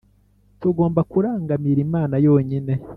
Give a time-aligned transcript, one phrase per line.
[0.61, 2.73] Tugomba kurangamira Imana yonyine